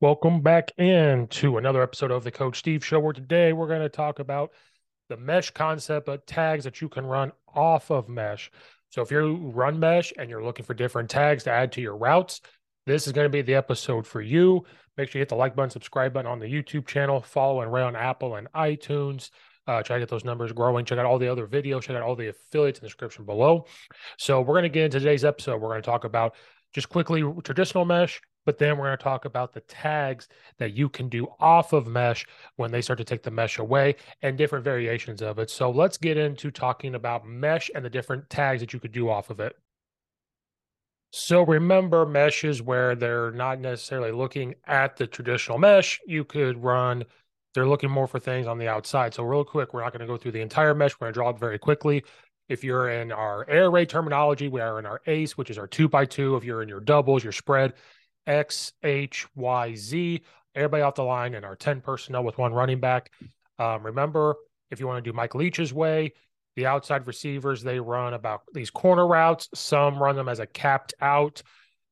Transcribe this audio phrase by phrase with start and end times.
[0.00, 3.00] Welcome back in to another episode of the Coach Steve Show.
[3.00, 4.52] Where today we're going to talk about
[5.08, 8.48] the mesh concept, but tags that you can run off of mesh.
[8.90, 11.96] So if you run mesh and you're looking for different tags to add to your
[11.96, 12.42] routes,
[12.86, 14.64] this is going to be the episode for you.
[14.96, 17.72] Make sure you hit the like button, subscribe button on the YouTube channel, follow and
[17.72, 19.30] rate on Apple and iTunes.
[19.66, 20.84] Uh, try to get those numbers growing.
[20.84, 21.82] Check out all the other videos.
[21.82, 23.66] Check out all the affiliates in the description below.
[24.16, 25.60] So we're going to get into today's episode.
[25.60, 26.36] We're going to talk about
[26.72, 30.88] just quickly traditional mesh, but then we're going to talk about the tags that you
[30.88, 34.64] can do off of mesh when they start to take the mesh away and different
[34.64, 35.50] variations of it.
[35.50, 39.08] So let's get into talking about mesh and the different tags that you could do
[39.08, 39.54] off of it.
[41.10, 46.00] So remember meshes where they're not necessarily looking at the traditional mesh.
[46.06, 47.04] You could run,
[47.54, 49.14] they're looking more for things on the outside.
[49.14, 50.94] So real quick, we're not going to go through the entire mesh.
[50.94, 52.04] We're going to draw it very quickly.
[52.48, 55.66] If you're in our air raid terminology, we are in our ace, which is our
[55.66, 56.36] two by two.
[56.36, 57.74] If you're in your doubles, your spread,
[58.28, 60.22] X, H, Y, Z.
[60.54, 63.10] Everybody off the line and our 10 personnel with one running back.
[63.58, 64.36] Um, remember,
[64.70, 66.12] if you want to do Mike Leach's way,
[66.54, 69.48] the outside receivers, they run about these corner routes.
[69.54, 71.42] Some run them as a capped out.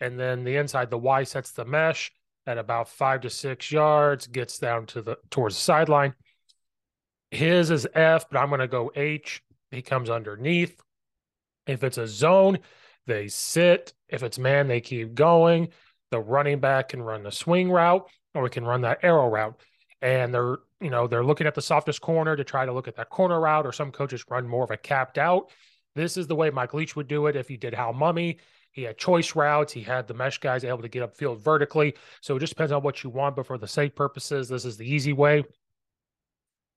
[0.00, 2.10] And then the inside, the Y sets the mesh
[2.46, 6.14] at about five to six yards, gets down to the towards the sideline.
[7.30, 9.42] His is F, but I'm going to go H.
[9.70, 10.80] He comes underneath.
[11.66, 12.58] If it's a zone,
[13.06, 13.92] they sit.
[14.08, 15.68] If it's man, they keep going
[16.14, 19.60] the running back can run the swing route or we can run that arrow route.
[20.00, 22.94] And they're, you know, they're looking at the softest corner to try to look at
[22.96, 25.50] that corner route, or some coaches run more of a capped out.
[25.96, 28.36] This is the way Mike Leach would do it if he did Hal Mumme.
[28.70, 29.72] He had choice routes.
[29.72, 31.94] He had the mesh guys able to get upfield vertically.
[32.20, 33.34] So it just depends on what you want.
[33.34, 35.44] But for the sake purposes, this is the easy way.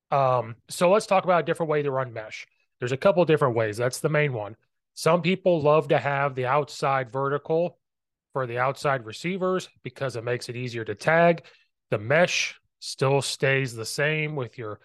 [0.09, 2.47] Um, so let's talk about a different way to run mesh.
[2.79, 3.77] There's a couple different ways.
[3.77, 4.55] That's the main one.
[4.93, 7.77] Some people love to have the outside vertical
[8.37, 11.43] for the outside receivers because it makes it easier to tag.
[11.89, 14.79] The mesh still stays the same with your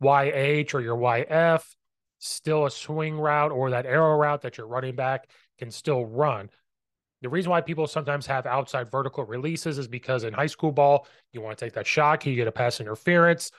[0.00, 1.64] YH or your YF,
[2.20, 6.48] still a swing route or that arrow route that your running back can still run.
[7.22, 11.08] The reason why people sometimes have outside vertical releases is because in high school ball,
[11.32, 13.50] you want to take that shot, you get a pass interference.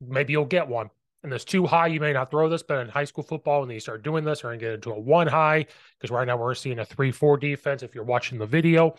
[0.00, 0.90] Maybe you'll get one
[1.22, 3.70] and there's two high, you may not throw this, but in high school football, when
[3.70, 5.66] you start doing this, you're going to get into a one high
[5.98, 7.82] because right now we're seeing a three four defense.
[7.82, 8.96] If you're watching the video,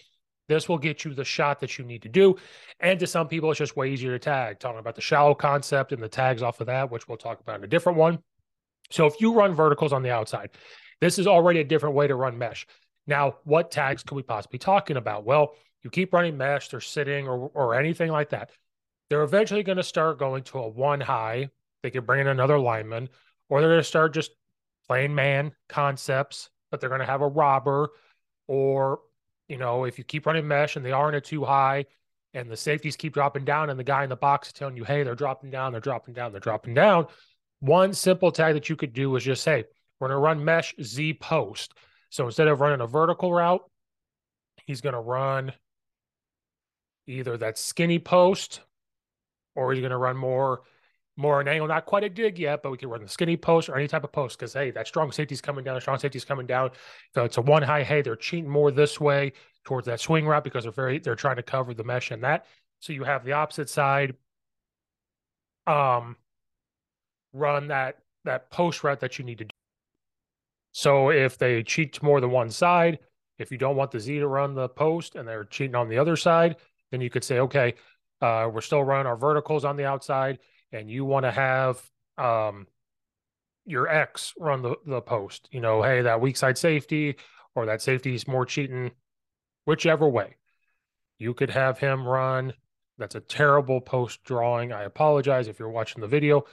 [0.48, 2.36] this will get you the shot that you need to do.
[2.80, 4.60] And to some people, it's just way easier to tag.
[4.60, 7.58] Talking about the shallow concept and the tags off of that, which we'll talk about
[7.58, 8.20] in a different one.
[8.90, 10.52] So if you run verticals on the outside,
[11.02, 12.68] this is already a different way to run mesh.
[13.08, 15.26] Now, what tags could we possibly talking about?
[15.26, 18.52] Well, you keep running mesh, they're sitting or, or anything like that.
[19.10, 21.50] They're eventually going to start going to a one high
[21.84, 23.10] they could bring in another lineman,
[23.50, 24.32] or they're going to start just
[24.88, 27.90] playing man concepts, but they're going to have a robber,
[28.48, 29.02] or
[29.48, 31.86] you know, if you keep running mesh and they aren't at two high,
[32.34, 34.84] and the safeties keep dropping down, and the guy in the box is telling you,
[34.84, 37.06] hey, they're dropping down, they're dropping down, they're dropping down.
[37.60, 39.66] One simple tag that you could do is just say,
[40.00, 41.74] we're going to run mesh Z post.
[42.10, 43.62] So instead of running a vertical route,
[44.66, 45.54] he's going to run
[47.08, 48.62] either that skinny post
[49.56, 50.62] or he's going to run more
[51.16, 53.70] more an angle, not quite a dig yet, but we can run the skinny post
[53.70, 56.26] or any type of post because hey, that strong safety's coming down, the strong safety's
[56.26, 56.72] coming down.
[57.14, 59.34] So it's a one high, hey, they're cheating more this way
[59.64, 62.46] towards that swing route because they're very they're trying to cover the mesh and that.
[62.80, 64.16] So you have the opposite side
[65.68, 66.18] um
[67.32, 69.50] run that that post route that you need to do.
[70.72, 73.00] So if they cheat more than one side,
[73.38, 75.98] if you don't want the Z to run the post and they're cheating on the
[75.98, 76.56] other side,
[76.92, 77.76] then you could say, okay,
[78.22, 80.40] uh, we're still running our verticals on the outside,
[80.74, 81.82] and you want to have
[82.18, 82.68] um,
[83.66, 85.48] your X run the, the post.
[85.52, 87.16] You know, hey, that weak side safety
[87.56, 88.92] or that safety is more cheating,
[89.66, 90.36] whichever way.
[91.20, 92.54] You could have him run.
[92.98, 94.74] That's a terrible post drawing.
[94.74, 96.46] I apologize if you're watching the video.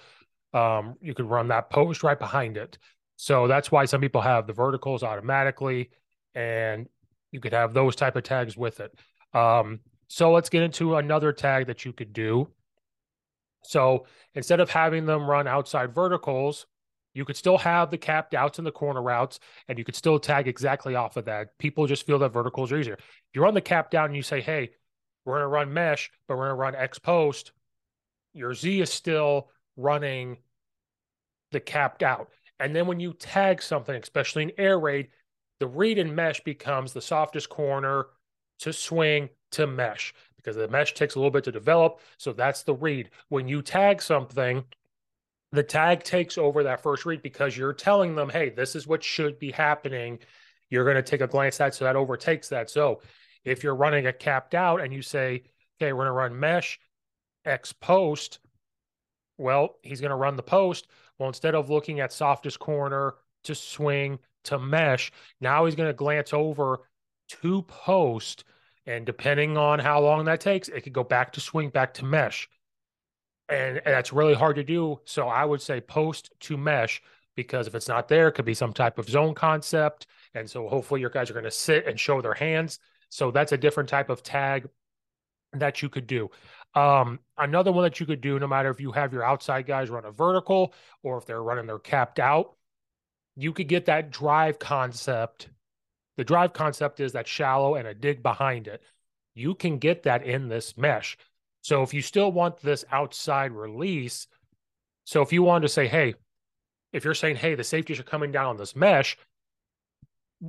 [0.53, 2.79] Um, you could run that post right behind it.
[3.17, 5.91] So that's why some people have the verticals automatically,
[6.35, 6.89] and
[7.33, 8.95] you could have those type of tags with it.
[9.35, 12.49] Um, so let's get into another tag that you could do.
[13.62, 16.67] So instead of having them run outside verticals,
[17.15, 20.19] you could still have the capped outs and the corner routes, and you could still
[20.19, 21.59] tag exactly off of that.
[21.59, 22.95] People just feel that verticals are easier.
[22.95, 24.71] If you run the cap down and you say, hey,
[25.25, 27.53] we're going to run mesh, but we're going to run X post,
[28.33, 30.39] your Z is still running
[31.51, 32.29] the capped out.
[32.61, 35.09] And then when you tag something, especially in air raid,
[35.59, 38.07] the read and mesh becomes the softest corner
[38.61, 42.01] to swing to mesh because the mesh takes a little bit to develop.
[42.19, 43.11] So that's the read.
[43.29, 44.65] When you tag something,
[45.53, 49.03] the tag takes over that first read because you're telling them, hey, this is what
[49.03, 50.19] should be happening.
[50.69, 52.71] You're going to take a glance at so that overtakes that.
[52.71, 53.01] So
[53.45, 55.43] if you're running a capped out and you say,
[55.81, 56.79] okay, we're going to run mesh
[57.45, 58.39] X post,
[59.39, 60.87] well, he's going to run the post.
[61.19, 63.15] Well, instead of looking at softest corner
[63.45, 65.11] to swing to mesh,
[65.41, 66.81] now he's going to glance over
[67.43, 68.45] to post.
[68.87, 72.05] And depending on how long that takes, it could go back to swing, back to
[72.05, 72.49] mesh
[73.50, 75.00] and, and that's really hard to do.
[75.05, 77.03] So I would say post to mesh
[77.35, 80.06] because if it's not there, it could be some type of zone concept.
[80.35, 82.79] And so hopefully your guys are going to sit and show their hands.
[83.09, 84.69] So that's a different type of tag
[85.53, 86.31] that you could do.
[86.75, 89.91] Um, another one that you could do, no matter if you have your outside guys
[89.91, 90.73] run a vertical
[91.03, 92.55] or if they're running their capped out,
[93.35, 95.49] you could get that drive concept.
[96.21, 98.83] The drive concept is that shallow and a dig behind it.
[99.35, 101.17] You can get that in this mesh.
[101.63, 104.27] So if you still want this outside release,
[105.05, 106.13] so if you wanted to say, hey,
[106.93, 109.17] if you're saying, hey, the safeties are coming down on this mesh,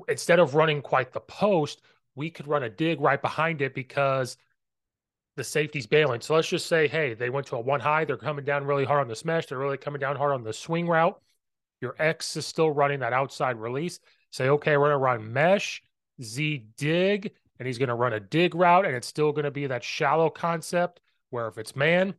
[0.09, 1.81] instead of running quite the post,
[2.15, 4.35] we could run a dig right behind it because
[5.37, 6.19] the safety's bailing.
[6.19, 8.83] So let's just say, hey, they went to a one high, they're coming down really
[8.83, 11.17] hard on this mesh, they're really coming down hard on the swing route.
[11.79, 14.01] Your X is still running that outside release.
[14.31, 15.83] Say, okay, we're gonna run mesh,
[16.21, 17.31] Z dig,
[17.61, 19.83] and he's going to run a dig route, and it's still going to be that
[19.83, 20.99] shallow concept
[21.29, 22.15] where if it's man,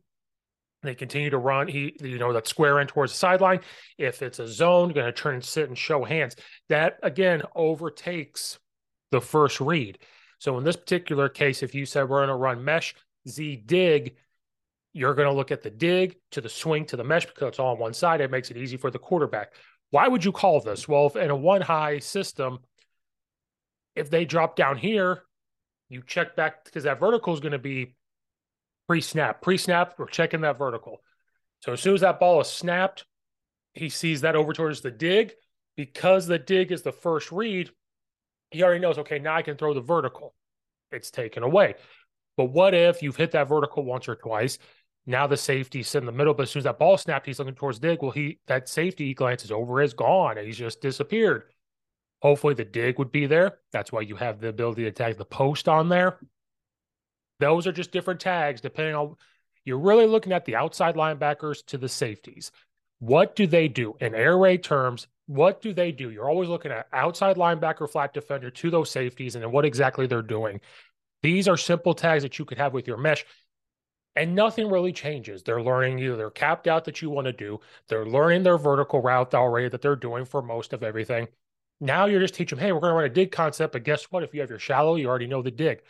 [0.83, 1.67] they continue to run.
[1.67, 3.59] He, you know, that square in towards the sideline.
[3.97, 6.37] If it's a zone, going to turn and sit and show hands.
[6.69, 8.57] That again overtakes
[9.11, 9.99] the first read.
[10.39, 12.95] So in this particular case, if you said we're going to run mesh
[13.27, 14.15] Z dig,
[14.93, 17.59] you're going to look at the dig to the swing to the mesh because it's
[17.59, 18.21] all on one side.
[18.21, 19.53] It makes it easy for the quarterback.
[19.93, 20.87] Why would you call this?
[20.87, 22.61] Well, in a one high system,
[23.95, 25.21] if they drop down here,
[25.87, 27.93] you check back because that vertical is going to be
[28.87, 29.43] pre-snap.
[29.43, 31.03] Pre-snap, we're checking that vertical.
[31.59, 33.05] So as soon as that ball is snapped,
[33.75, 35.33] he sees that over towards the dig.
[35.77, 37.69] Because the dig is the first read,
[38.49, 40.33] he already knows, okay, now I can throw the vertical.
[40.91, 41.75] It's taken away.
[42.35, 44.57] But what if you've hit that vertical once or twice?
[45.05, 47.39] Now the safety safety's in the middle, but as soon as that ball snapped, he's
[47.39, 48.01] looking towards dig.
[48.01, 50.37] Well, he that safety glances over is gone.
[50.37, 51.43] He's just disappeared.
[52.21, 53.59] Hopefully the dig would be there.
[53.73, 56.19] That's why you have the ability to tag the post on there.
[57.39, 59.15] Those are just different tags depending on
[59.65, 62.51] you're really looking at the outside linebackers to the safeties.
[62.99, 65.07] What do they do in air raid terms?
[65.25, 66.09] What do they do?
[66.09, 70.07] You're always looking at outside linebacker, flat defender to those safeties and then what exactly
[70.07, 70.61] they're doing.
[71.21, 73.25] These are simple tags that you could have with your mesh
[74.15, 75.43] and nothing really changes.
[75.43, 79.01] They're learning either they're capped out that you want to do, they're learning their vertical
[79.01, 81.27] route already that they're doing for most of everything.
[81.81, 84.05] Now you're just teaching them, hey, we're going to run a dig concept, but guess
[84.05, 84.23] what?
[84.23, 85.81] If you have your shallow, you already know the dig.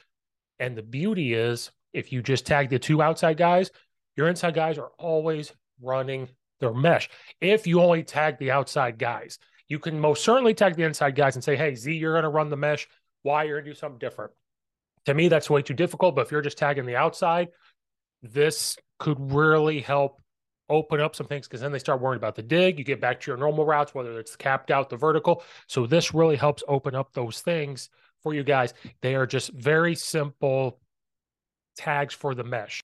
[0.60, 3.70] And the beauty is, if you just tag the two outside guys,
[4.16, 7.10] your inside guys are always running their mesh.
[7.42, 9.38] If you only tag the outside guys,
[9.68, 12.30] you can most certainly tag the inside guys and say, hey, Z, you're going to
[12.30, 12.88] run the mesh.
[13.24, 14.32] Y you're going to do something different.
[15.06, 16.16] To me, that's way too difficult.
[16.16, 17.50] But if you're just tagging the outside,
[18.24, 20.22] this could really help
[20.70, 22.80] open up some things because then they start worrying about the dig.
[22.80, 25.44] You get back to your normal routes, whether it's capped out, the vertical.
[25.68, 27.90] So this really helps open up those things
[28.24, 28.74] for you guys.
[29.02, 30.80] They are just very simple
[31.78, 32.82] tags for the mesh.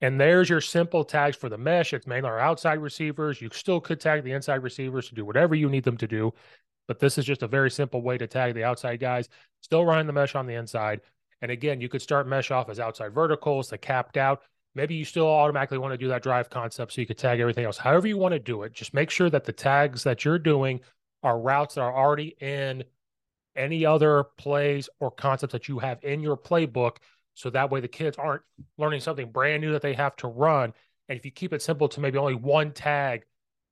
[0.00, 1.92] And there's your simple tags for the mesh.
[1.92, 3.42] It's mainly our outside receivers.
[3.42, 6.32] You still could tag the inside receivers to do whatever you need them to do.
[6.86, 9.28] But this is just a very simple way to tag the outside guys,
[9.60, 11.02] still running the mesh on the inside.
[11.42, 14.42] And again, you could start mesh off as outside verticals, the capped out.
[14.78, 17.64] Maybe you still automatically want to do that drive concept so you could tag everything
[17.64, 17.78] else.
[17.78, 20.80] However, you want to do it, just make sure that the tags that you're doing
[21.24, 22.84] are routes that are already in
[23.56, 26.98] any other plays or concepts that you have in your playbook
[27.38, 28.42] So that way the kids aren't
[28.78, 30.72] learning something brand new that they have to run.
[31.08, 33.22] And if you keep it simple to maybe only one tag,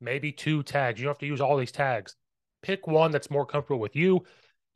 [0.01, 2.15] maybe two tags, you don't have to use all these tags.
[2.63, 4.25] Pick one that's more comfortable with you.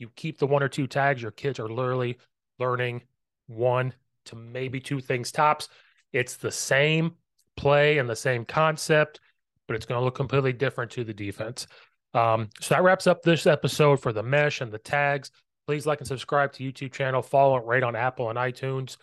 [0.01, 1.23] You keep the one or two tags.
[1.23, 2.19] Your kids are literally
[2.59, 3.03] learning
[3.47, 3.95] one
[4.25, 5.69] to maybe two things tops.
[6.13, 7.13] It's the same
[7.57, 9.21] play and the same concept,
[9.67, 11.67] but it's going to look completely different to the defense.
[12.15, 15.31] Um, so that wraps up this episode for the mesh and the tags.
[15.67, 17.23] Please like and subscribe to YouTube channel.
[17.23, 18.97] Follow it right on Apple and iTunes.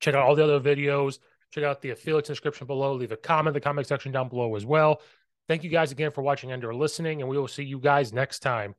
[0.00, 1.18] Check out all the other videos.
[1.50, 2.94] Check out the affiliate description below.
[2.94, 5.02] Leave a comment in the comment section down below as well.
[5.46, 8.12] Thank you guys again for watching and or listening, and we will see you guys
[8.12, 8.74] next time.